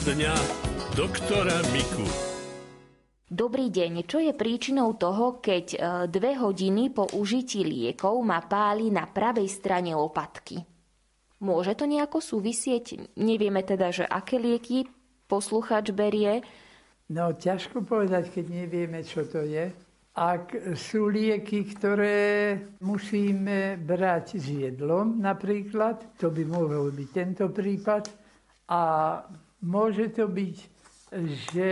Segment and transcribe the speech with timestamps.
[0.00, 0.32] dňa
[0.96, 2.08] doktora Miku.
[3.28, 4.08] Dobrý deň.
[4.08, 9.44] Čo je príčinou toho, keď e, dve hodiny po užití liekov ma páli na pravej
[9.52, 10.56] strane lopatky?
[11.44, 13.12] Môže to nejako súvisieť?
[13.20, 14.88] Nevieme teda, že aké lieky
[15.28, 16.40] posluchač berie.
[17.12, 19.68] No, ťažko povedať, keď nevieme, čo to je.
[20.16, 28.08] Ak sú lieky, ktoré musíme brať s jedlom napríklad, to by mohol byť tento prípad.
[28.72, 28.80] A
[29.64, 30.56] môže to byť,
[31.52, 31.70] že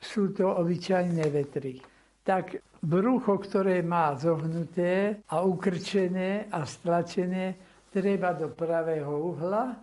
[0.00, 1.78] sú to obyčajné vetry.
[2.22, 7.54] Tak brucho, ktoré má zohnuté a ukrčené a stlačené,
[7.92, 9.76] treba do pravého uhla,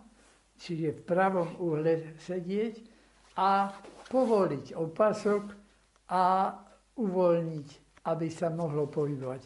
[0.57, 2.81] čiže v pravom uhle sedieť
[3.38, 3.71] a
[4.09, 5.43] povoliť opasok
[6.09, 6.51] a
[6.98, 7.67] uvoľniť,
[8.09, 9.41] aby sa mohlo pohybovať.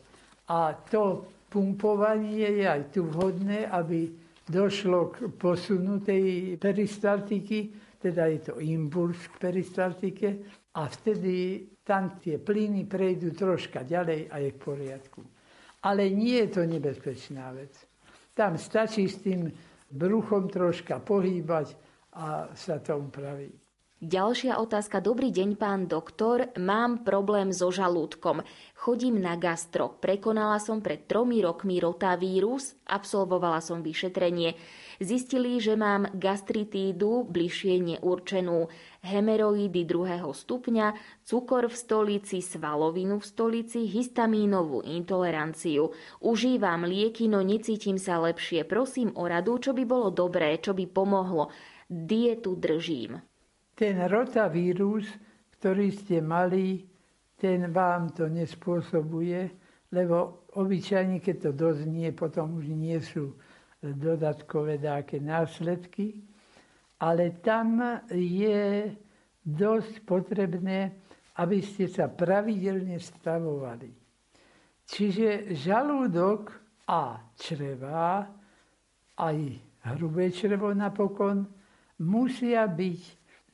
[0.49, 4.09] A to pumpovanie je aj tu vhodné, aby
[4.47, 10.27] došlo k posunu tej peristaltiky, teda je to impuls k peristaltike
[10.75, 15.21] a vtedy tam tie plyny prejdú troška ďalej a je v poriadku.
[15.87, 17.71] Ale nie je to nebezpečná vec.
[18.35, 19.47] Tam stačí s tým
[19.87, 21.75] bruchom troška pohýbať
[22.19, 23.51] a sa to upraví.
[24.03, 24.99] Ďalšia otázka.
[24.99, 26.51] Dobrý deň, pán doktor.
[26.59, 28.43] Mám problém so žalúdkom.
[28.75, 29.95] Chodím na gastro.
[29.95, 34.59] Prekonala som pred tromi rokmi rotavírus, absolvovala som vyšetrenie.
[35.01, 38.69] Zistili, že mám gastritídu, bližšie neurčenú,
[39.01, 40.93] hemeroidy druhého stupňa,
[41.25, 45.91] cukor v stolici, svalovinu v stolici, histamínovú intoleranciu.
[46.21, 48.63] Užívam lieky, no necítim sa lepšie.
[48.63, 51.49] Prosím o radu, čo by bolo dobré, čo by pomohlo.
[51.89, 53.21] Dietu držím.
[53.73, 55.09] Ten rotavírus,
[55.57, 56.85] ktorý ste mali,
[57.35, 59.51] ten vám to nespôsobuje,
[59.91, 63.35] lebo obyčajne, keď to doznie, potom už nie sú
[63.83, 66.23] dodatkové dáke následky,
[67.03, 68.95] ale tam je
[69.43, 70.95] dosť potrebné,
[71.35, 73.91] aby ste sa pravidelne stavovali.
[74.87, 76.53] Čiže žalúdok
[76.87, 78.23] a čreva,
[79.19, 79.37] aj
[79.91, 81.43] hrubé črevo napokon,
[81.99, 83.01] musia byť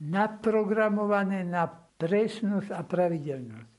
[0.06, 1.66] naprogramované na
[2.00, 3.70] presnosť a pravidelnosť.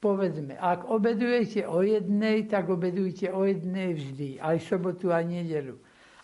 [0.00, 5.76] Povedzme, ak obedujete o jednej, tak obedujte o jednej vždy, aj sobotu, aj nedelu.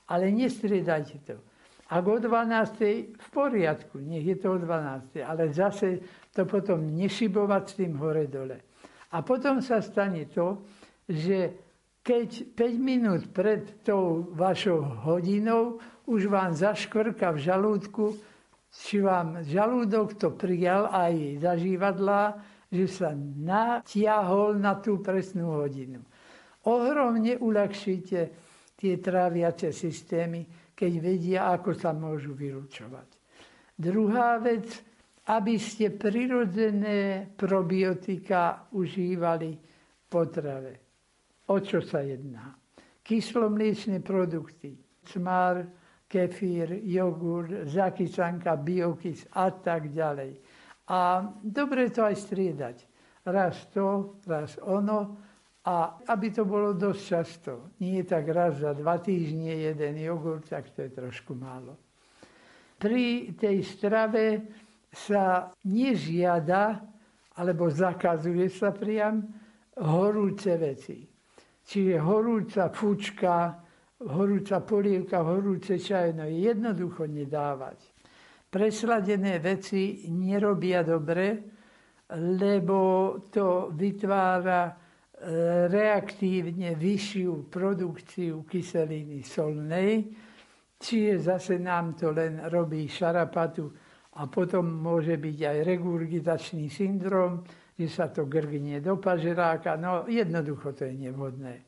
[0.06, 1.36] Ale nestriedajte to.
[1.86, 3.14] Ak o 12.
[3.14, 5.22] v poriadku, nech je to o 12.
[5.22, 6.02] Ale zase
[6.34, 8.58] to potom nešibovať s tým hore-dole.
[9.14, 10.66] A potom sa stane to,
[11.06, 11.54] že
[12.02, 18.04] keď 5 minút pred tou vašou hodinou už vám zaškvrka v žalúdku,
[18.70, 22.38] či vám žalúdok to prijal aj zažívadla,
[22.70, 26.02] že sa natiahol na tú presnú hodinu.
[26.66, 28.45] Ohromne uľahčíte
[28.76, 30.44] tie tráviace systémy,
[30.76, 33.08] keď vedia, ako sa môžu vylúčovať.
[33.72, 34.68] Druhá vec,
[35.32, 39.56] aby ste prirodzené probiotika užívali
[40.06, 40.72] potrave.
[41.50, 42.54] O čo sa jedná?
[43.02, 44.76] Kyslomliečné produkty,
[45.06, 45.66] cmár,
[46.06, 50.38] kefír, jogurt, zakysanka, biokys a tak ďalej.
[50.90, 52.76] A dobre to aj striedať.
[53.26, 55.25] Raz to, raz ono.
[55.66, 57.52] A aby to bolo dosť často.
[57.82, 61.74] Nie tak raz za dva týždne jeden jogurt, tak to je trošku málo.
[62.78, 64.24] Pri tej strave
[64.94, 66.86] sa nežiada,
[67.34, 69.26] alebo zakazuje sa priam,
[69.82, 71.02] horúce veci.
[71.66, 73.58] Čiže horúca fučka,
[74.06, 77.78] horúca polievka, horúce čaj, no jednoducho nedávať.
[78.46, 81.42] Presladené veci nerobia dobre,
[82.14, 82.78] lebo
[83.34, 84.85] to vytvára
[85.72, 90.12] reaktívne vyššiu produkciu kyseliny solnej,
[90.76, 93.72] čiže zase nám to len robí šarapatu
[94.20, 97.40] a potom môže byť aj regurgitačný syndrom,
[97.76, 101.64] že sa to grgnie do pažeráka, no jednoducho to je nevhodné.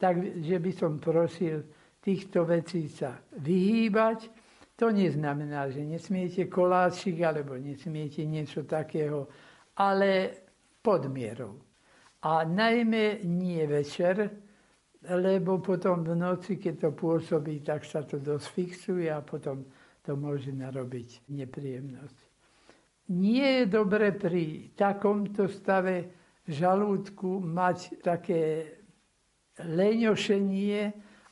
[0.00, 1.64] Takže by som prosil
[2.00, 4.30] týchto vecí sa vyhýbať.
[4.78, 9.26] To neznamená, že nesmiete koláčik alebo nesmiete niečo takého,
[9.74, 10.30] ale
[10.80, 11.67] pod mierou.
[12.22, 14.30] A najmä nie večer,
[15.06, 19.62] lebo potom v noci, keď to pôsobí, tak sa to dosť fixuje a potom
[20.02, 22.18] to môže narobiť nepríjemnosť.
[23.14, 26.10] Nie je dobre pri takomto stave
[26.44, 28.74] žalúdku mať také
[29.62, 30.80] leňošenie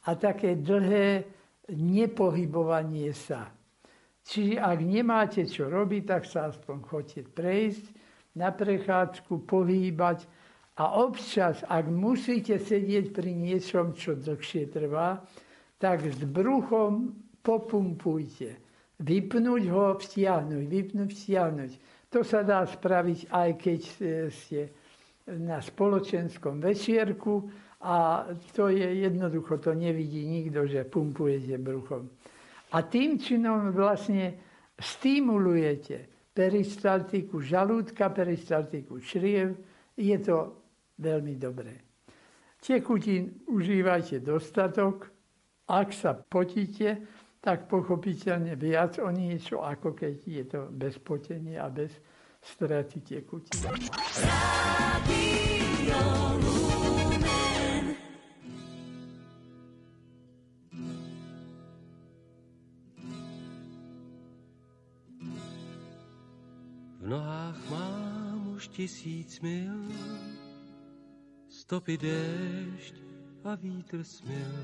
[0.06, 1.26] a také dlhé
[1.74, 3.50] nepohybovanie sa.
[4.26, 7.84] Čiže ak nemáte čo robiť, tak sa aspoň chodte prejsť
[8.38, 10.26] na prechádzku, pohýbať
[10.76, 15.24] a občas, ak musíte sedieť pri niečom, čo dlhšie trvá,
[15.80, 18.60] tak s bruchom popumpujte.
[18.96, 21.72] vypnúť ho, vstiahnuť, vypnúť, vstiahnuť.
[22.08, 23.80] To sa dá spraviť aj keď
[24.32, 24.60] ste
[25.36, 27.44] na spoločenskom večierku
[27.84, 28.24] a
[28.56, 32.08] to je jednoducho, to nevidí nikto, že pumpujete bruchom.
[32.72, 34.32] A tým činom vlastne
[34.80, 39.56] stimulujete peristaltiku žalúdka, peristaltiku čriev.
[39.96, 40.65] Je to
[40.98, 41.86] veľmi dobré.
[42.60, 45.12] Tekutín užívajte dostatok.
[45.66, 47.02] Ak sa potíte,
[47.42, 51.94] tak pochopiteľne viac o niečo, ako keď je to bez potenia a bez
[52.42, 53.62] straty tekutín.
[66.98, 69.86] V nohách mám už tisíc mil,
[71.66, 72.94] stopy déšť
[73.42, 74.54] a vítr smil.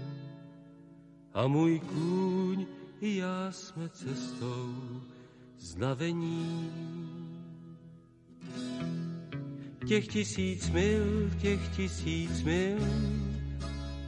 [1.34, 2.66] A můj kůň
[3.00, 5.02] i já jsme cestou
[5.58, 6.70] znavení.
[9.86, 12.78] Těch tisíc mil, těch tisíc mil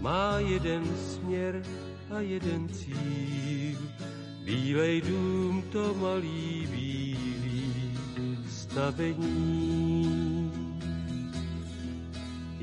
[0.00, 1.62] má jeden směr
[2.14, 3.78] a jeden cíl.
[4.44, 7.18] Bílej dům to malý bílý
[8.46, 9.73] stavení.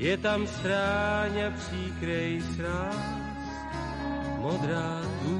[0.02, 3.06] Je tam stráň a příkrej sráz,
[4.42, 5.38] modrá tu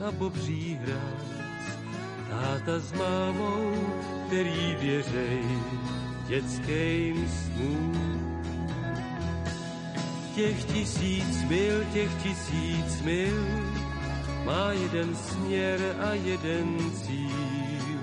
[0.00, 1.28] a bobří hrác.
[2.30, 3.68] Táta s mámou,
[4.26, 5.44] který věřej
[6.28, 7.92] dětským snům.
[10.34, 13.46] Těch tisíc mil, těch tisíc mil,
[14.44, 18.00] má jeden směr a jeden cíl.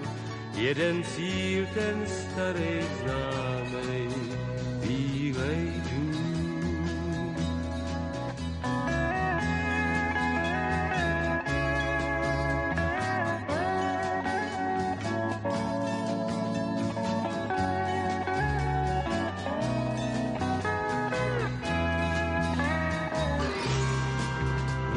[0.54, 4.23] Jeden cíl, ten starý známej,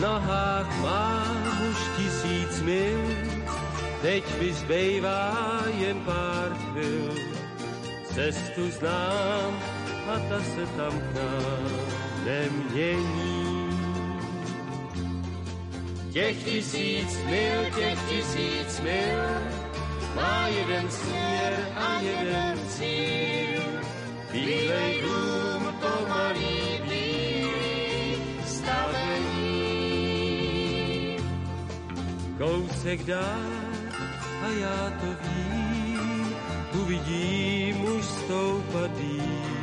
[0.00, 3.00] nohách mám už tisíc mil,
[4.02, 7.14] teď mi zbývá jen pár chvil.
[8.14, 9.52] Cestu znám
[10.08, 11.70] a ta se tam k nám
[12.24, 13.66] nemění.
[16.12, 19.20] Těch tisíc mil, těch tisíc mil,
[20.14, 23.62] má jeden směr a jeden cíl.
[24.32, 25.55] Bílej dům,
[32.38, 33.50] Kousek dál
[34.42, 36.36] a já to vím,
[36.82, 39.56] uvidím už stoupat dým.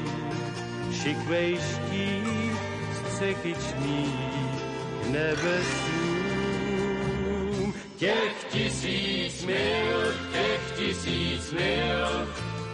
[1.03, 2.57] Šikvej štít
[3.07, 4.13] střechyčný
[5.03, 6.13] k nebesům.
[7.97, 12.27] Těch tisíc mil, těch tisíc mil,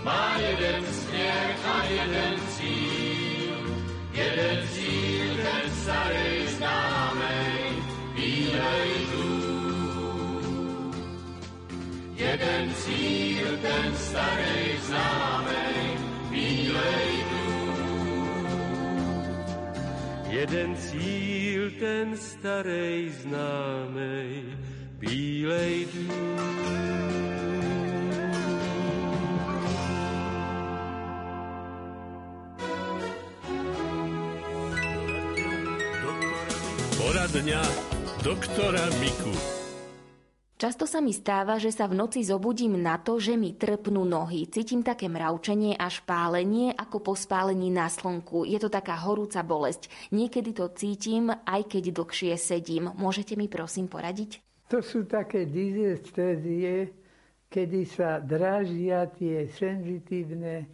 [0.03, 3.75] má jeden směr a jeden cíl.
[4.13, 7.73] Jeden cíl, ten starý známej,
[8.15, 9.08] bílej
[12.19, 15.79] Jeden cíl, ten starý známej,
[16.29, 17.11] bílej.
[20.27, 24.43] Jeden cíl, ten starý známej,
[24.99, 26.39] bílej dům.
[36.99, 37.63] Poradňa
[38.23, 39.48] doktora Miku.
[40.59, 44.43] Často sa mi stáva, že sa v noci zobudím na to, že mi trpnú nohy.
[44.43, 48.43] Cítim také mravčenie a špálenie ako po spálení na slnku.
[48.43, 49.87] Je to taká horúca bolesť.
[50.11, 52.91] Niekedy to cítim, aj keď dlhšie sedím.
[52.91, 54.43] Môžete mi prosím poradiť?
[54.67, 56.91] To sú také dizestézie,
[57.47, 60.67] kedy sa drážia tie senzitívne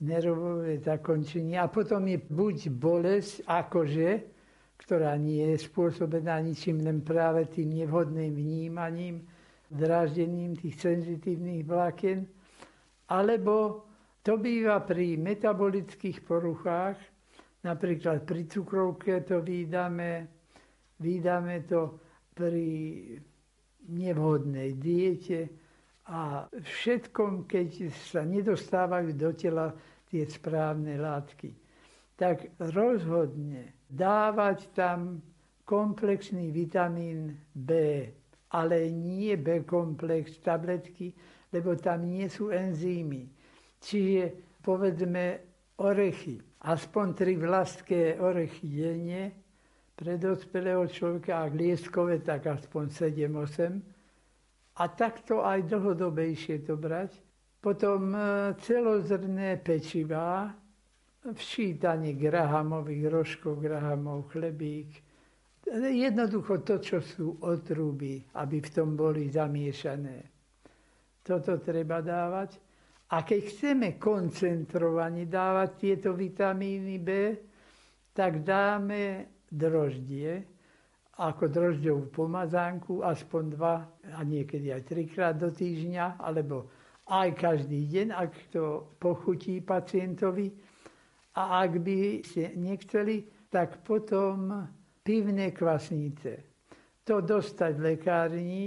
[0.00, 4.08] nervové zakončenia a potom je buď bolesť, akože,
[4.86, 9.26] ktorá nie je spôsobená ničím, len práve tým nevhodným vnímaním,
[9.66, 12.22] dráždením tých senzitívnych vlákien,
[13.10, 13.82] alebo
[14.22, 16.94] to býva pri metabolických poruchách,
[17.66, 20.30] napríklad pri cukrovke to vydáme,
[21.02, 21.98] vydáme to
[22.30, 22.66] pri
[23.90, 25.50] nevhodnej diete
[26.06, 29.74] a všetkom, keď sa nedostávajú do tela
[30.06, 31.50] tie správne látky.
[32.14, 35.22] Tak rozhodne dávať tam
[35.66, 37.70] komplexný vitamín B,
[38.54, 41.10] ale nie B-komplex tabletky,
[41.50, 43.26] lebo tam nie sú enzymy.
[43.82, 45.24] Čiže povedzme
[45.82, 49.22] orechy, aspoň tri vlastké orechy denne,
[49.96, 53.80] pre dospelého človeka, ak lieskové, tak aspoň 7-8.
[54.76, 57.16] A takto aj dlhodobejšie to brať.
[57.64, 60.52] Potom e, celozrné pečivá,
[61.34, 65.02] včítanie grahamových rožkov, grahamov, chlebík.
[65.74, 70.22] Jednoducho to, čo sú otruby, aby v tom boli zamiešané.
[71.26, 72.62] Toto treba dávať.
[73.10, 77.08] A keď chceme koncentrovane dávať tieto vitamíny B,
[78.14, 80.42] tak dáme droždie,
[81.16, 83.76] ako drožďovú pomazánku, aspoň dva
[84.14, 86.68] a niekedy aj trikrát do týždňa, alebo
[87.06, 90.50] aj každý deň, ak to pochutí pacientovi.
[91.36, 94.66] A ak by ste nechceli, tak potom
[95.04, 96.56] pivné kvasnice.
[97.06, 98.64] To dostať v lekárni.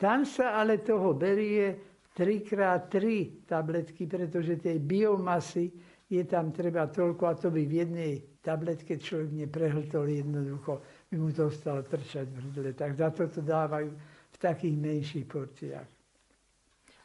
[0.00, 1.76] Tam sa ale toho berie
[2.16, 2.96] 3x3
[3.44, 5.70] tabletky, pretože tej biomasy
[6.08, 10.80] je tam treba toľko a to by v jednej tabletke človek neprehltol jednoducho,
[11.10, 12.70] by mu to ostalo trčať v hrdle.
[12.72, 13.90] Tak za to to dávajú
[14.30, 15.95] v takých menších porciách.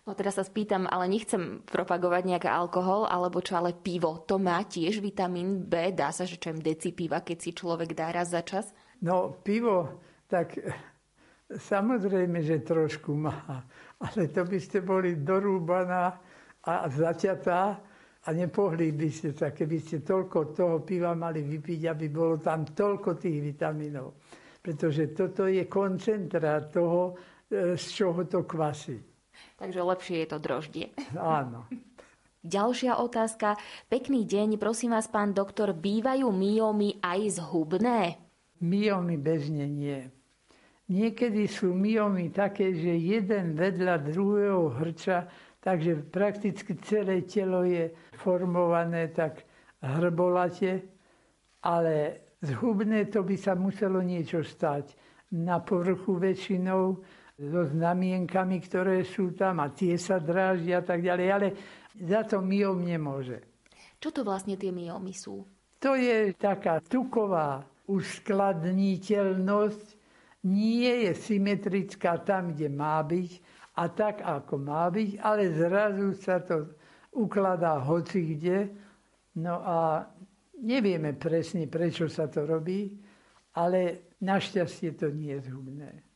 [0.02, 4.26] No teraz sa spýtam, ale nechcem propagovať nejaký alkohol, alebo čo, ale pivo.
[4.26, 5.94] To má tiež vitamín B?
[5.94, 8.74] Dá sa, že čo deci piva, keď si človek dá raz za čas?
[9.06, 10.58] No, pivo, tak
[11.54, 13.62] samozrejme, že trošku má.
[14.02, 16.18] Ale to by ste boli dorúbaná
[16.66, 17.62] a zaťatá
[18.26, 22.66] a nepohli by ste sa, keby ste toľko toho piva mali vypiť, aby bolo tam
[22.66, 24.18] toľko tých vitamínov.
[24.62, 27.18] Pretože toto je koncentrát toho,
[27.50, 29.11] e, z čoho to kvasí.
[29.62, 30.88] Takže lepšie je to droždie.
[31.16, 31.70] Áno.
[32.42, 33.54] Ďalšia otázka.
[33.86, 38.18] Pekný deň, prosím vás, pán doktor, bývajú myomy aj zhubné?
[38.58, 40.10] Myomy bežne nie.
[40.90, 45.30] Niekedy sú myomy také, že jeden vedľa druhého hrča,
[45.62, 49.46] takže prakticky celé telo je formované tak
[49.86, 50.82] hrbolate,
[51.62, 54.98] ale zhubné to by sa muselo niečo stať.
[55.32, 57.00] Na povrchu väčšinou
[57.42, 61.58] so znamienkami, ktoré sú tam a tie sa dráždia a tak ďalej, ale
[61.98, 63.42] za to myom nemôže.
[63.98, 65.46] Čo to vlastne tie myomy sú?
[65.82, 69.98] To je taká tuková uskladniteľnosť,
[70.46, 73.42] nie je symetrická tam, kde má byť
[73.78, 76.66] a tak, ako má byť, ale zrazu sa to
[77.14, 78.70] ukladá hoci kde.
[79.38, 80.10] No a
[80.62, 82.98] nevieme presne, prečo sa to robí,
[83.58, 86.11] ale našťastie to nie je zhubné.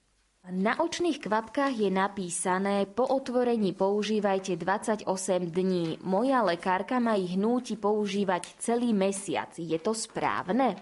[0.46, 5.10] Na očných kvapkách je napísané, po otvorení používajte 28
[5.50, 5.98] dní.
[6.06, 9.50] Moja lekárka ma ich núti používať celý mesiac.
[9.58, 10.78] Je to správne?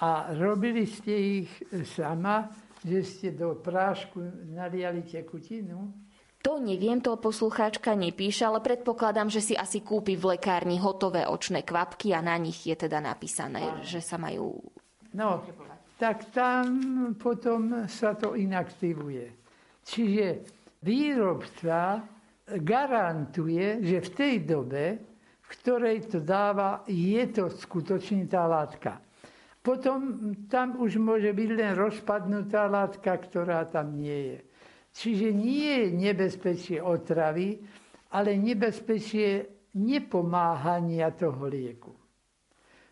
[0.00, 1.52] A robili ste ich
[1.84, 2.48] sama,
[2.80, 5.92] že ste do prášku naliali tekutinu?
[6.40, 11.60] To neviem, to poslucháčka nepíše, ale predpokladám, že si asi kúpi v lekárni hotové očné
[11.60, 14.64] kvapky a na nich je teda napísané, že sa majú...
[15.12, 15.44] No,
[15.98, 16.66] tak tam
[17.14, 19.30] potom sa to inaktivuje.
[19.84, 20.26] Čiže
[20.82, 22.02] výrobca
[22.44, 24.84] garantuje, že v tej dobe,
[25.44, 29.00] v ktorej to dáva, je to skutočne tá látka.
[29.64, 34.38] Potom tam už môže byť len rozpadnutá látka, ktorá tam nie je.
[34.94, 37.64] Čiže nie je nebezpečie otravy,
[38.12, 41.96] ale nebezpečie nepomáhania toho lieku.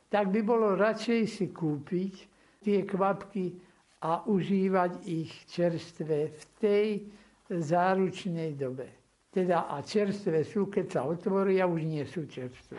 [0.08, 2.31] Tak by bolo radšej si kúpiť
[2.62, 3.58] tie kvapky
[4.02, 6.88] a užívať ich čerstvé v tej
[7.50, 8.86] záručnej dobe.
[9.32, 12.78] Teda a čerstvé sú, keď sa otvoria, už nie sú čerstvé.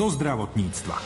[0.00, 0.96] Zo zdravotníctva.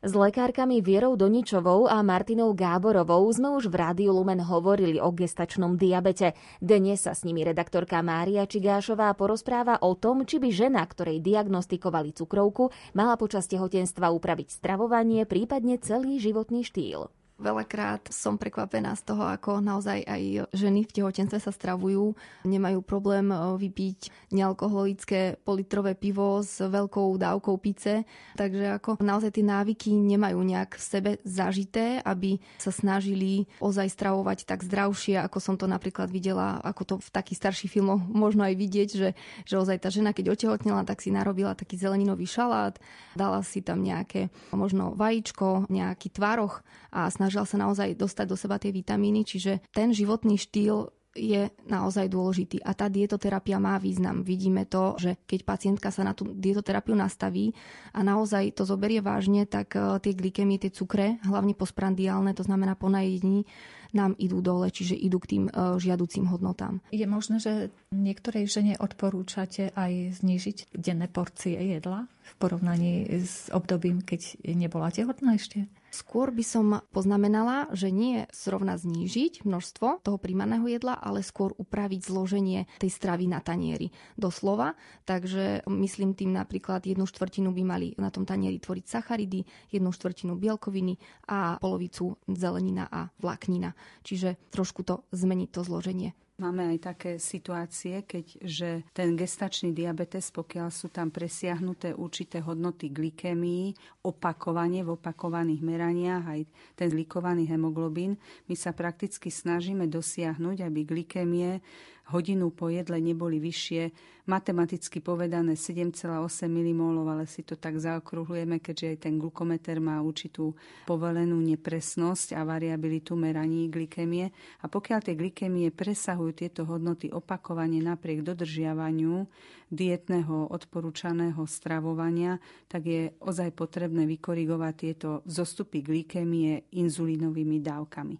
[0.00, 5.76] S lekárkami Vierou Doničovou a Martinou Gáborovou sme už v Rádiu Lumen hovorili o gestačnom
[5.76, 6.32] diabete.
[6.56, 12.16] Dnes sa s nimi redaktorka Mária Čigášová porozpráva o tom, či by žena, ktorej diagnostikovali
[12.16, 17.12] cukrovku, mala počas tehotenstva upraviť stravovanie, prípadne celý životný štýl.
[17.42, 22.14] Veľakrát som prekvapená z toho, ako naozaj aj ženy v tehotenstve sa stravujú.
[22.46, 28.06] Nemajú problém e, vypiť nealkoholické politrové pivo s veľkou dávkou pice.
[28.38, 34.46] Takže ako naozaj tie návyky nemajú nejak v sebe zažité, aby sa snažili ozaj stravovať
[34.46, 38.54] tak zdravšie, ako som to napríklad videla, ako to v takých starších filmoch možno aj
[38.54, 39.10] vidieť, že,
[39.42, 42.78] že ozaj tá žena, keď otehotnela, tak si narobila taký zeleninový šalát,
[43.18, 48.36] dala si tam nejaké možno vajíčko, nejaký tvároch a snažila snažila sa naozaj dostať do
[48.36, 52.60] seba tie vitamíny, čiže ten životný štýl je naozaj dôležitý.
[52.60, 54.20] A tá dietoterapia má význam.
[54.20, 57.56] Vidíme to, že keď pacientka sa na tú dietoterapiu nastaví
[57.96, 62.76] a naozaj to zoberie vážne, tak eh, tie glykemie, tie cukre, hlavne postprandiálne, to znamená
[62.76, 63.48] po najedení,
[63.92, 66.80] nám idú dole, čiže idú k tým uh, žiaducím hodnotám.
[66.96, 67.52] Je možné, že
[67.92, 75.36] niektorej žene odporúčate aj znížiť denné porcie jedla v porovnaní s obdobím, keď nebola tehotná
[75.36, 75.68] ešte?
[75.92, 82.08] Skôr by som poznamenala, že nie zrovna znížiť množstvo toho príjmaného jedla, ale skôr upraviť
[82.08, 83.92] zloženie tej stravy na tanieri.
[84.16, 84.72] Doslova,
[85.04, 90.32] takže myslím tým napríklad jednu štvrtinu by mali na tom tanieri tvoriť sacharidy, jednu štvrtinu
[90.40, 90.96] bielkoviny
[91.28, 93.76] a polovicu zelenina a vláknina.
[94.00, 96.16] Čiže trošku to zmeniť to zloženie.
[96.42, 102.90] Máme aj také situácie, keď že ten gestačný diabetes, pokiaľ sú tam presiahnuté určité hodnoty
[102.90, 106.42] glykémii, opakovanie v opakovaných meraniach, aj
[106.74, 108.18] ten glikovaný hemoglobín,
[108.50, 111.62] my sa prakticky snažíme dosiahnuť, aby glykémie
[112.10, 113.92] hodinu po jedle neboli vyššie,
[114.26, 120.54] matematicky povedané 7,8 mmol, ale si to tak zaokrúhlujeme, keďže aj ten glukometer má určitú
[120.86, 124.30] povolenú nepresnosť a variabilitu meraní glykemie.
[124.62, 129.26] A pokiaľ tie glykemie presahujú tieto hodnoty opakovane napriek dodržiavaniu
[129.72, 132.36] dietného odporúčaného stravovania,
[132.68, 138.16] tak je ozaj potrebné vykorigovať tieto zostupy glykemie inzulínovými dávkami.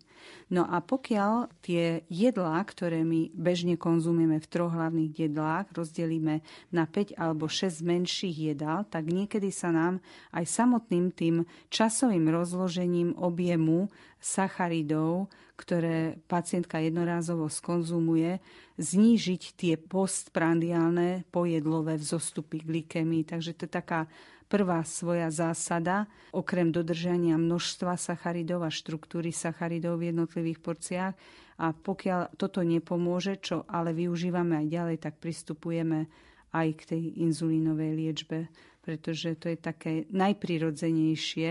[0.48, 6.40] No a pokiaľ tie jedlá, ktoré my bežne konzumujeme v troch hlavných jedlách, rozdelíme
[6.72, 10.00] na 5 alebo 6 menších jedál, tak niekedy sa nám
[10.32, 15.26] aj samotným tým časovým rozložením objemu sacharidov,
[15.58, 18.38] ktoré pacientka jednorázovo skonzumuje,
[18.78, 23.26] znížiť tie postprandiálne pojedlové vzostupy glykemii.
[23.26, 24.06] Takže to je taká
[24.46, 31.14] prvá svoja zásada, okrem dodržania množstva sacharidov a štruktúry sacharidov v jednotlivých porciách.
[31.62, 36.06] A pokiaľ toto nepomôže, čo ale využívame aj ďalej, tak pristupujeme
[36.52, 38.38] aj k tej inzulínovej liečbe
[38.82, 41.50] pretože to je také najprirodzenejšie.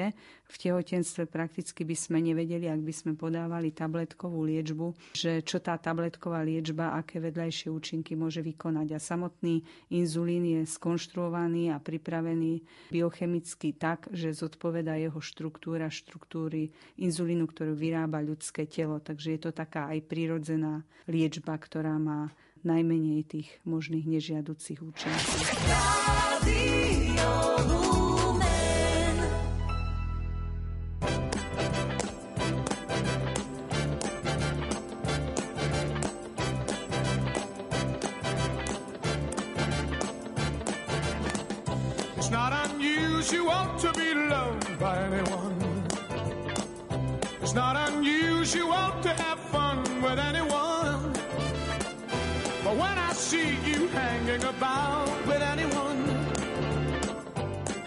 [0.51, 5.79] V tehotenstve prakticky by sme nevedeli, ak by sme podávali tabletkovú liečbu, že čo tá
[5.79, 8.87] tabletková liečba, aké vedľajšie účinky môže vykonať.
[8.91, 9.63] A samotný
[9.95, 16.67] inzulín je skonštruovaný a pripravený biochemicky tak, že zodpoveda jeho štruktúra štruktúry
[16.99, 18.99] inzulínu, ktorú vyrába ľudské telo.
[18.99, 22.27] Takže je to taká aj prirodzená liečba, ktorá má
[22.63, 25.41] najmenej tých možných nežiaducich účinkov.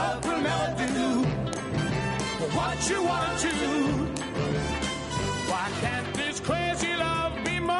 [0.00, 1.08] Love will never do
[2.56, 3.48] what you want to.
[3.62, 3.74] Do.
[5.50, 7.76] Why can't this crazy love be more?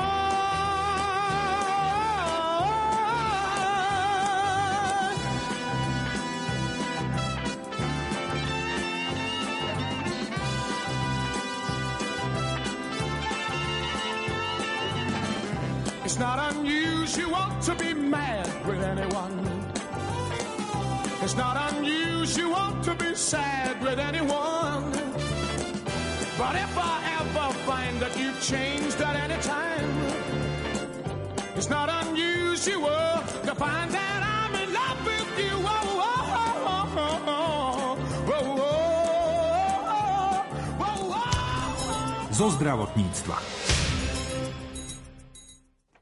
[16.05, 19.40] It's not unusual to be mad with anyone.
[21.31, 24.91] It's not unusual to be sad with anyone.
[26.37, 29.89] But if I ever find that you've changed at any time,
[31.55, 35.55] it's not unusual to find that I'm in love with you.
[35.55, 35.69] Oh,
[36.03, 37.55] oh, oh, oh, oh,
[38.27, 38.43] oh,
[39.87, 39.95] oh,
[40.81, 42.35] oh, oh.
[42.35, 43.70] Zo zdravotníctva.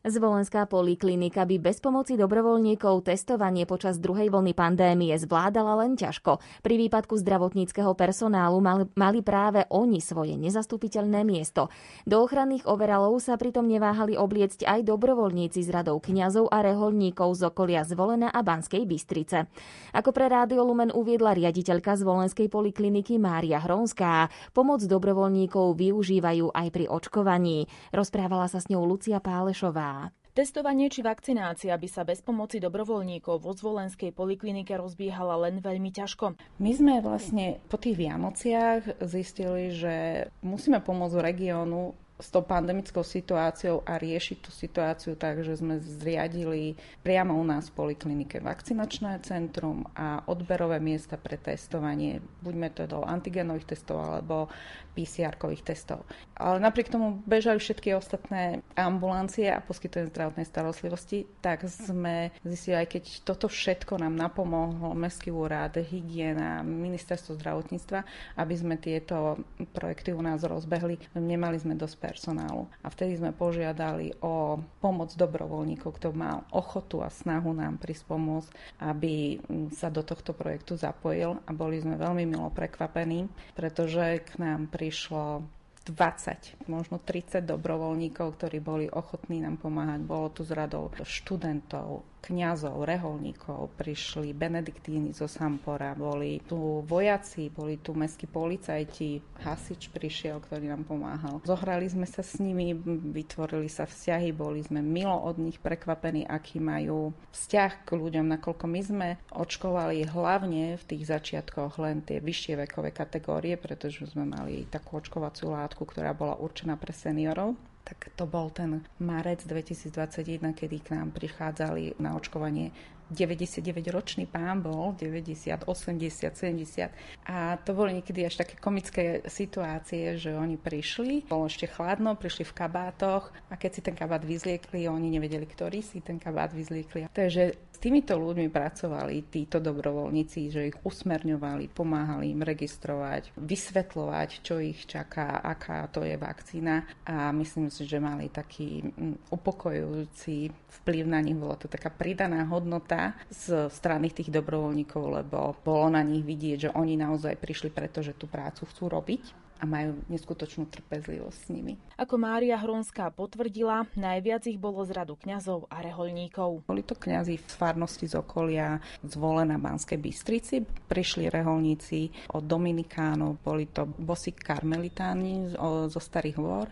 [0.09, 6.41] Zvolenská poliklinika by bez pomoci dobrovoľníkov testovanie počas druhej vlny pandémie zvládala len ťažko.
[6.65, 11.69] Pri výpadku zdravotníckého personálu mali, mali práve oni svoje nezastupiteľné miesto.
[12.09, 17.53] Do ochranných overalov sa pritom neváhali obliecť aj dobrovoľníci z radou kňazov a reholníkov z
[17.53, 19.45] okolia Zvolena a Banskej Bystrice.
[19.93, 26.89] Ako pre Rádio Lumen uviedla riaditeľka Zvolenskej polikliniky Mária Hronská, pomoc dobrovoľníkov využívajú aj pri
[26.89, 27.69] očkovaní.
[27.93, 29.98] Rozprávala sa s ňou Lucia Pálešová.
[30.39, 36.39] Testovanie či vakcinácia by sa bez pomoci dobrovoľníkov vo zvolenskej poliklinike rozbiehala len veľmi ťažko.
[36.63, 43.87] My sme vlastne po tých Vianociach zistili, že musíme pomôcť regiónu s tou pandemickou situáciou
[43.87, 49.87] a riešiť tú situáciu tak, že sme zriadili priamo u nás v poliklinike vakcinačné centrum
[49.95, 54.51] a odberové miesta pre testovanie, buď metodou antigenových testov alebo
[54.99, 56.03] PCR-kových testov.
[56.35, 62.89] Ale napriek tomu bežajú všetky ostatné ambulancie a poskytujú zdravotnej starostlivosti, tak sme zistili, aj
[62.99, 68.03] keď toto všetko nám napomohlo Mestský úrad, hygiena, ministerstvo zdravotníctva,
[68.43, 69.39] aby sme tieto
[69.71, 72.67] projekty u nás rozbehli, nemali sme dosť personálu.
[72.83, 78.51] A vtedy sme požiadali o pomoc dobrovoľníkov, kto mal ochotu a snahu nám prísť pomôcť,
[78.83, 79.39] aby
[79.77, 85.45] sa do tohto projektu zapojil a boli sme veľmi milo prekvapení, pretože k nám prišlo
[85.93, 90.01] 20, možno 30 dobrovoľníkov, ktorí boli ochotní nám pomáhať.
[90.05, 97.79] Bolo tu z radou študentov, kňazov, reholníkov, prišli benediktíny zo Sampora, boli tu vojaci, boli
[97.79, 101.39] tu mestskí policajti, hasič prišiel, ktorý nám pomáhal.
[101.47, 102.75] Zohrali sme sa s nimi,
[103.15, 108.65] vytvorili sa vzťahy, boli sme milo od nich prekvapení, aký majú vzťah k ľuďom, nakoľko
[108.67, 114.67] my sme očkovali hlavne v tých začiatkoch len tie vyššie vekové kategórie, pretože sme mali
[114.67, 120.77] takú očkovaciu látku, ktorá bola určená pre seniorov tak to bol ten marec 2021, kedy
[120.85, 122.69] k nám prichádzali na očkovanie
[123.09, 126.93] 99-ročný pán bol, 90, 80, 70
[127.29, 132.45] a to boli niekedy až také komické situácie, že oni prišli, bolo ešte chladno, prišli
[132.45, 137.09] v kabátoch a keď si ten kabát vyzliekli, oni nevedeli, ktorý si ten kabát vyzliekli.
[137.09, 144.59] Takže s týmito ľuďmi pracovali títo dobrovoľníci, že ich usmerňovali, pomáhali im registrovať, vysvetľovať, čo
[144.59, 150.51] ich čaká, aká to je vakcína a myslím si, že mali taký mm, upokojujúci
[150.83, 151.39] vplyv na nich.
[151.39, 152.98] Bola to taká pridaná hodnota
[153.31, 158.17] z strany tých dobrovoľníkov, lebo bolo na nich vidieť, že oni naozaj prišli preto, že
[158.17, 161.75] tú prácu chcú robiť a majú neskutočnú trpezlivosť s nimi.
[161.99, 166.63] Ako Mária Hronská potvrdila, najviac ich bolo z radu kňazov a reholníkov.
[166.65, 170.63] Boli to kňazi z farnosti z okolia zvolená Banskej Bystrici.
[170.63, 175.53] Prišli reholníci od Dominikánov, boli to bosí karmelitáni
[175.91, 176.71] zo Starých Hôr.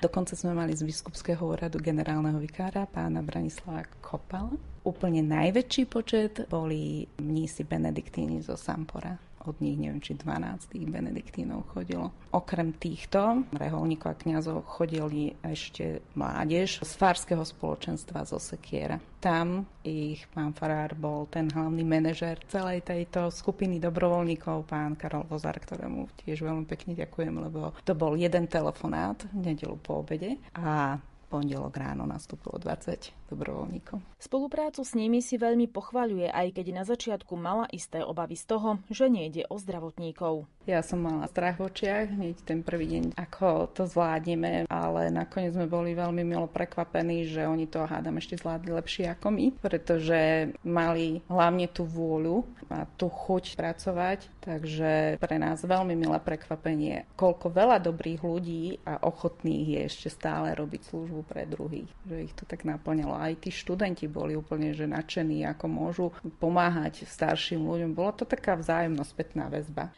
[0.00, 4.56] Dokonca sme mali z biskupského úradu generálneho vikára pána Branislava Kopala.
[4.82, 9.14] Úplne najväčší počet boli mnísi benediktíni zo Sampora
[9.46, 12.14] od nich neviem, či 12 tých benediktínov chodilo.
[12.30, 19.02] Okrem týchto reholníkov a kňazov chodili ešte mládež z fárskeho spoločenstva zo Sekiera.
[19.22, 25.58] Tam ich pán Farár bol ten hlavný manažer celej tejto skupiny dobrovoľníkov, pán Karol Vozar,
[25.58, 30.98] ktorému tiež veľmi pekne ďakujem, lebo to bol jeden telefonát v nedelu po obede a
[31.32, 34.04] pondelok ráno nastúpilo 20 dobrovoľníkov.
[34.20, 38.76] Spoluprácu s nimi si veľmi pochvaľuje, aj keď na začiatku mala isté obavy z toho,
[38.92, 40.44] že nejde o zdravotníkov.
[40.68, 45.56] Ja som mala strach v očiach hneď ten prvý deň, ako to zvládneme, ale nakoniec
[45.56, 50.52] sme boli veľmi milo prekvapení, že oni to hádam ešte zvládli lepšie ako my, pretože
[50.62, 57.50] mali hlavne tú vôľu a tú chuť pracovať, takže pre nás veľmi milé prekvapenie, koľko
[57.50, 62.44] veľa dobrých ľudí a ochotných je ešte stále robiť službu pre druhých, že ich to
[62.44, 63.16] tak naplňalo.
[63.16, 66.06] Aj tí študenti boli úplne že nadšení, ako môžu
[66.42, 67.96] pomáhať starším ľuďom.
[67.96, 69.90] Bola to taká vzájomnosť spätná väzba.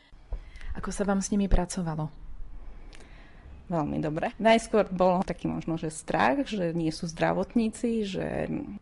[0.75, 2.11] Ako sa vám s nimi pracovalo?
[3.65, 4.37] Veľmi dobre.
[4.37, 8.27] Najskôr bol taký možno, že strach, že nie sú zdravotníci, že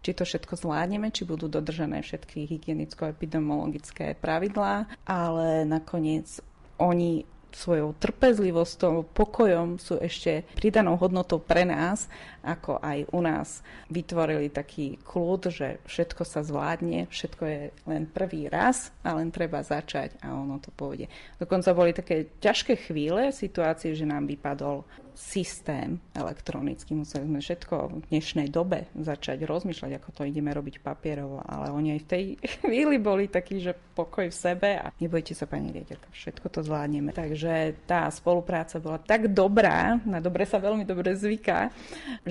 [0.03, 6.43] či to všetko zvládneme, či budú dodržané všetky hygienicko-epidemiologické pravidlá, ale nakoniec
[6.83, 7.23] oni
[7.55, 12.09] svojou trpezlivosťou, pokojom sú ešte pridanou hodnotou pre nás,
[12.43, 18.51] ako aj u nás vytvorili taký kľud, že všetko sa zvládne, všetko je len prvý
[18.51, 21.07] raz a len treba začať a ono to pôjde.
[21.39, 24.83] Dokonca boli také ťažké chvíle, situácie, že nám vypadol
[25.15, 26.97] systém elektronický.
[26.97, 31.97] Museli sme všetko v dnešnej dobe začať rozmýšľať, ako to ideme robiť papierovo, ale oni
[31.97, 32.25] aj v tej
[32.65, 37.13] chvíli boli takí, že pokoj v sebe a nebojte sa, pani riaditeľka, všetko to zvládneme.
[37.13, 41.69] Takže tá spolupráca bola tak dobrá, na dobre sa veľmi dobre zvyká,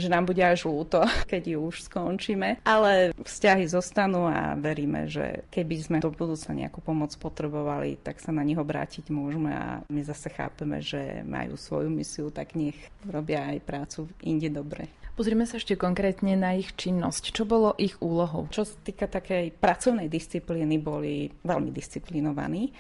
[0.02, 5.46] že nám bude až ľúto, keď ju už skončíme, ale vzťahy zostanú a veríme, že
[5.54, 10.02] keby sme do budúca nejakú pomoc potrebovali, tak sa na nich obrátiť môžeme a my
[10.02, 14.90] zase chápeme, že majú svoju misiu, tak nech robia aj prácu inde dobre.
[15.12, 17.36] Pozrieme sa ešte konkrétne na ich činnosť.
[17.36, 18.48] Čo bolo ich úlohou?
[18.48, 22.72] Čo sa týka takej pracovnej disciplíny, boli veľmi disciplinovaní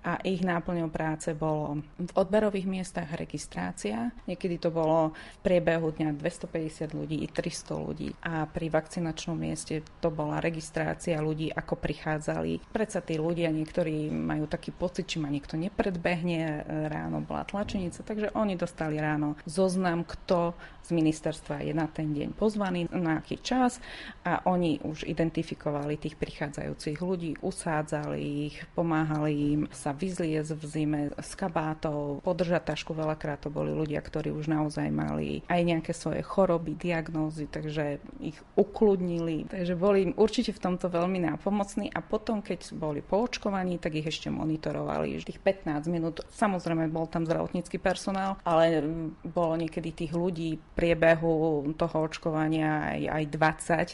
[0.00, 4.10] a ich náplňou práce bolo v odberových miestach registrácia.
[4.24, 8.08] Niekedy to bolo v priebehu dňa 250 ľudí i 300 ľudí.
[8.24, 12.72] A pri vakcinačnom mieste to bola registrácia ľudí, ako prichádzali.
[12.72, 16.64] Predsa tí ľudia, niektorí majú taký pocit, či ma niekto nepredbehne.
[16.88, 22.34] Ráno bola tlačenica, takže oni dostali ráno zoznam, kto z ministerstva je na ten deň
[22.34, 23.78] pozvaný, na aký čas
[24.26, 31.00] a oni už identifikovali tých prichádzajúcich ľudí, usádzali ich, pomáhali im sa vyzliezť v zime
[31.16, 32.92] s kabátov, podržať tašku.
[32.92, 38.36] Veľakrát to boli ľudia, ktorí už naozaj mali aj nejaké svoje choroby, diagnózy, takže ich
[38.56, 39.48] ukludnili.
[39.50, 44.06] Takže boli určite v tomto veľmi nápomocní a potom, keď boli po očkovaní, tak ich
[44.06, 45.20] ešte monitorovali.
[45.20, 48.82] Tých 15 minút, samozrejme bol tam zdravotnícky personál, ale
[49.22, 53.24] bolo niekedy tých ľudí priebehu toho očkovania aj, aj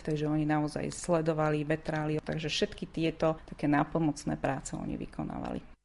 [0.03, 5.76] 20, takže oni naozaj sledovali, vetrali, takže všetky tieto také nápomocné práce oni vykonávali.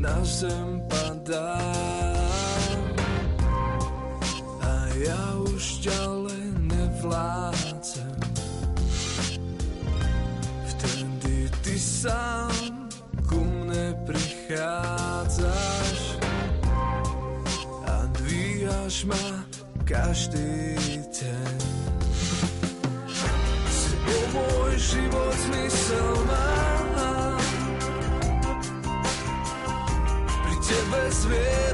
[0.00, 1.44] Na zem padám
[4.64, 8.16] a ja už ďalej nevládzem.
[10.72, 12.88] Vtedy ty sám
[13.28, 16.00] ku mne prichádzaš
[17.84, 19.44] a dvíhaš ma
[19.84, 20.80] každý
[21.12, 21.56] deň.
[23.68, 23.92] Si
[24.32, 26.49] môj život zmysel má
[31.30, 31.69] tebe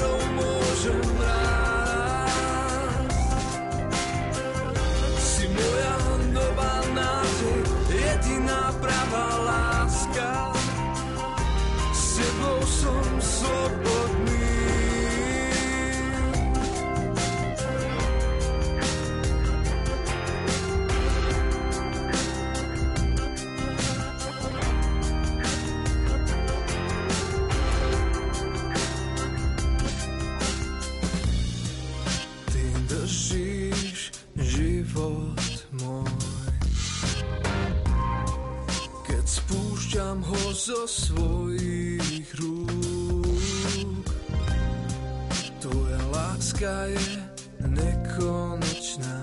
[40.67, 44.03] zo svojich rúk.
[45.63, 47.23] Tvoja láska je
[47.71, 49.19] nekonečná.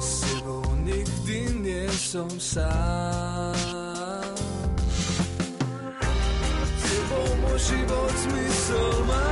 [0.00, 3.52] S tebou nikdy nie som sám.
[6.80, 9.28] Tebou môj život zmysel má.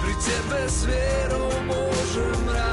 [0.00, 2.65] Pri tebe s vierou môžem rád.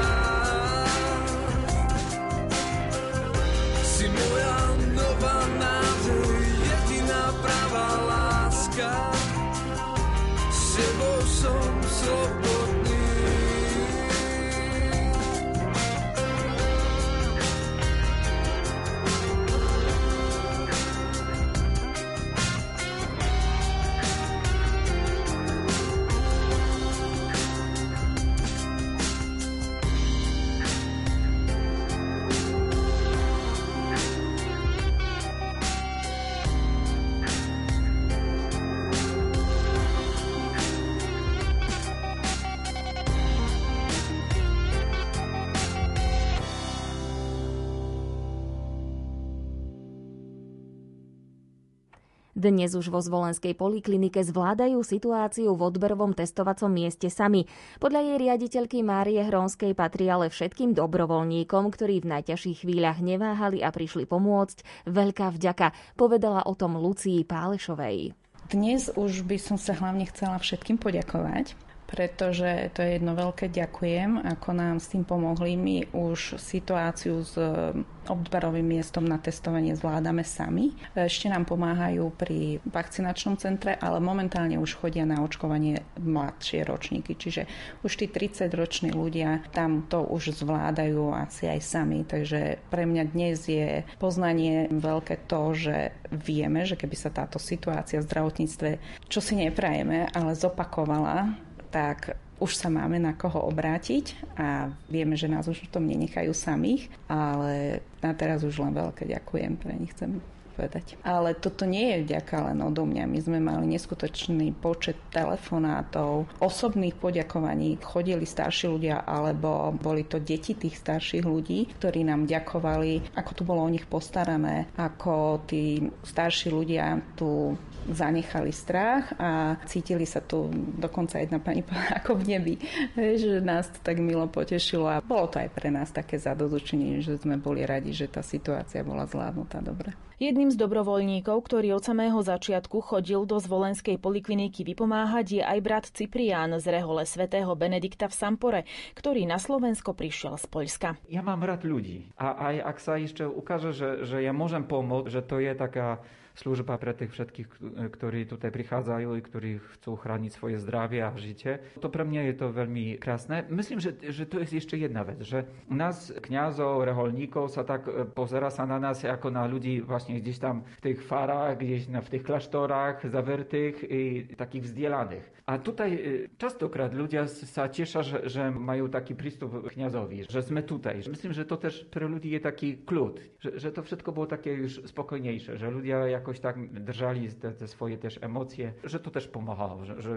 [52.44, 57.48] Dnes už vo Zvolenskej poliklinike zvládajú situáciu v odberovom testovacom mieste sami.
[57.80, 63.72] Podľa jej riaditeľky Márie Hronskej patrí ale všetkým dobrovoľníkom, ktorí v najťažších chvíľach neváhali a
[63.72, 68.12] prišli pomôcť, veľká vďaka, povedala o tom Lucii Pálešovej.
[68.52, 74.24] Dnes už by som sa hlavne chcela všetkým poďakovať pretože to je jedno veľké ďakujem,
[74.24, 75.54] ako nám s tým pomohli.
[75.54, 77.76] My už situáciu s e,
[78.08, 80.72] odberovým miestom na testovanie zvládame sami.
[80.96, 87.46] Ešte nám pomáhajú pri vakcinačnom centre, ale momentálne už chodia na očkovanie mladšie ročníky, čiže
[87.84, 92.02] už tí 30-roční ľudia tam to už zvládajú asi aj sami.
[92.04, 95.76] Takže pre mňa dnes je poznanie veľké to, že
[96.10, 98.70] vieme, že keby sa táto situácia v zdravotníctve,
[99.08, 105.26] čo si neprajeme, ale zopakovala, tak už sa máme na koho obrátiť a vieme, že
[105.26, 109.90] nás už v tom nenechajú samých, ale na teraz už len veľké ďakujem pre nich
[109.90, 110.22] chcem
[110.54, 110.94] povedať.
[111.02, 113.10] Ale toto nie je vďaka len odo mňa.
[113.10, 117.82] My sme mali neskutočný počet telefonátov, osobných poďakovaní.
[117.82, 123.42] Chodili starší ľudia alebo boli to deti tých starších ľudí, ktorí nám ďakovali, ako tu
[123.42, 127.58] bolo o nich postarané, ako tí starší ľudia tu
[127.90, 131.60] zanechali strach a cítili sa tu dokonca jedna pani
[132.00, 132.54] ako v nebi,
[132.96, 137.20] že nás to tak milo potešilo a bolo to aj pre nás také zadozučenie, že
[137.20, 139.92] sme boli radi, že tá situácia bola zvládnutá dobre.
[140.14, 145.86] Jedným z dobrovoľníkov, ktorý od samého začiatku chodil do zvolenskej polikliniky vypomáhať, je aj brat
[145.90, 148.60] Ciprián z rehole svätého Benedikta v Sampore,
[148.94, 150.88] ktorý na Slovensko prišiel z Poľska.
[151.10, 155.10] Ja mám rád ľudí a aj ak sa ešte ukáže, že, že ja môžem pomôcť,
[155.10, 155.98] že to je taká
[156.34, 157.48] služba pre tých všetkých,
[157.94, 161.62] ktorí tutaj prichádzajú i ktorí chcú chrániť svoje zdravie a žitie.
[161.78, 163.46] To pre mňa je to veľmi krásne.
[163.50, 168.06] Myslím, že, že to je ešte jedna vec, že nás, kňazov, reholníkov, sa tak e,
[168.06, 172.12] pozera sa na nás ako na ľudí vlastne gdzieś tam v tých farách, gdzieś v
[172.18, 174.02] tých klasztorách zavertých i
[174.34, 175.26] takých vzdielaných.
[175.44, 176.00] A tutaj e,
[176.40, 181.04] častokrát ľudia sa tešia, že, že majú taký prístup k kňazovi, že sme tutaj.
[181.04, 184.56] Myslím, že to też pre ľudí je taký kľud, že, že to všetko bolo také
[184.64, 189.28] už spokojniejsze, že ľudia jakoś tak držali te, te swoje też emocje, że to też
[189.28, 190.12] pomagało, że, że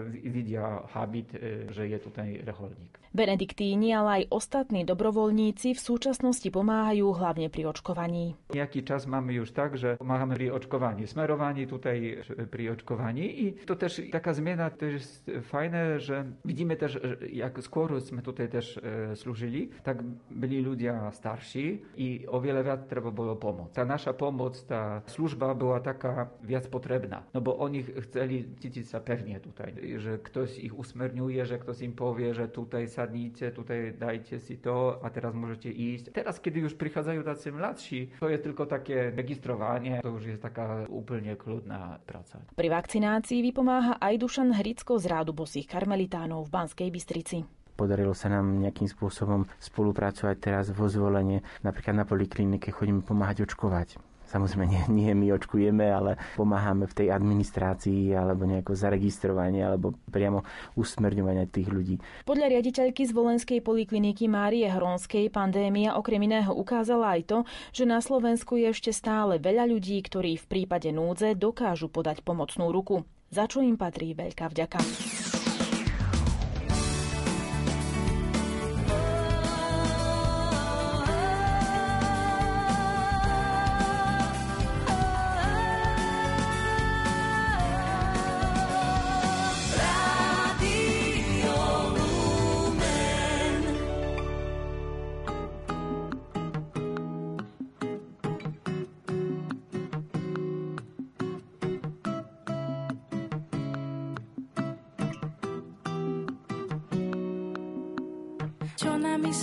[0.88, 1.32] habit,
[1.68, 2.98] że je tutaj reholník.
[3.14, 8.36] Benediktíni, ale aj ostatní dobrovoľníci v súčasnosti pomáhajú hlavne pri očkovaní.
[8.52, 13.76] Nejaký čas máme už tak, že pomáhame pri očkovaní, smerovaní tutaj pri očkovaní i to
[13.76, 17.00] też taka zmiana też jest fajne, że widzimy też,
[17.32, 18.80] jak skôr sme tutaj też
[19.14, 23.74] służyli, tak byli ľudia starsi i o wiele lat treba bolo pomôcť.
[23.74, 27.26] Ta nasza pomoc, ta služba była tak taka viac potrebná.
[27.34, 31.98] No bo oni chceli cítiť sa pevne tutaj, že ktoś ich usmerňuje, že ktoś im
[31.98, 36.14] povie, že tutaj sadnite, tutaj dajte si to a teraz môžete ísť.
[36.14, 40.86] Teraz, kiedy już prichádzajú tacy mladší, to je tylko také registrovanie, to už je taká
[40.86, 42.38] úplne kľudná práca.
[42.54, 48.26] Pri vakcinácii vypomáha aj Dušan Hricko z rádu bosých karmelitánov v Banskej Bystrici podarilo sa
[48.26, 51.46] nám nejakým spôsobom spolupracovať teraz vo zvolenie.
[51.62, 54.07] Napríklad na poliklinike chodíme pomáhať očkovať.
[54.28, 60.44] Samozrejme, nie, nie my očkujeme, ale pomáhame v tej administrácii alebo nejako zaregistrovanie alebo priamo
[60.76, 61.96] usmerňovania tých ľudí.
[62.28, 67.38] Podľa riaditeľky z Volenskej polikliniky Márie Hronskej pandémia okrem iného ukázala aj to,
[67.72, 72.68] že na Slovensku je ešte stále veľa ľudí, ktorí v prípade núdze dokážu podať pomocnú
[72.68, 73.08] ruku.
[73.32, 75.37] Za čo im patrí veľká vďaka.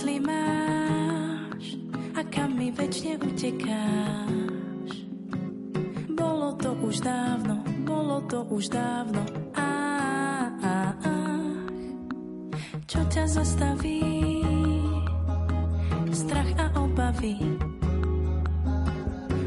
[0.06, 1.74] mysli máš
[2.14, 4.90] a kam mi väčšine utekáš.
[6.14, 9.26] Bolo to už dávno, bolo to už dávno,
[9.58, 9.66] á.
[12.86, 14.46] Čo ťa zastaví?
[16.14, 17.58] Strach a obavy.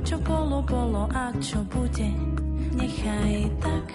[0.04, 2.12] Čo bolo, bolo a čo bude,
[2.76, 3.89] nechaj tak.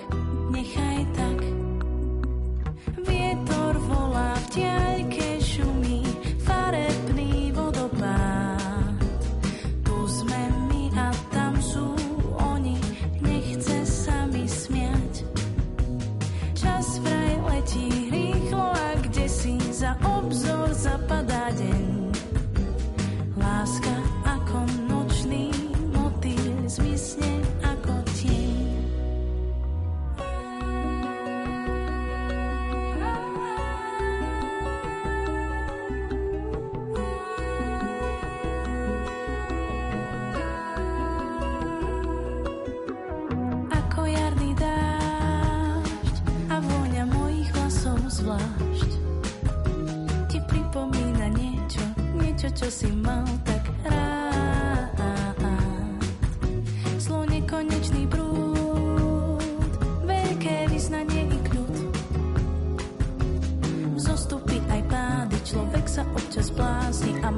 [20.43, 21.94] Láska.
[52.65, 54.97] čo si mal tak rád.
[56.97, 59.73] Zlo nekonečný prúd,
[60.09, 61.77] veľké vyznanie i kľud.
[64.01, 67.29] Zostupy aj pády, človek sa občas blázni a